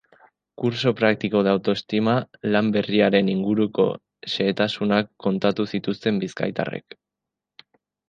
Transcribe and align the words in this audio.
Curso 0.61 0.89
practico 1.01 1.41
de 1.47 1.51
autoestima 1.55 2.15
lan 2.55 2.73
berriaren 2.77 3.31
inguruko 3.35 3.87
xehetasunak 4.35 5.15
kontatu 5.29 5.71
zituzten 5.77 6.23
bizkaitarrek. 6.27 7.03